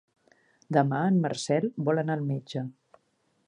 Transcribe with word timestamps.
Demà 0.77 1.01
en 1.11 1.19
Marcel 1.27 1.67
vol 1.91 2.03
anar 2.05 2.19
al 2.19 2.27
metge. 2.33 2.65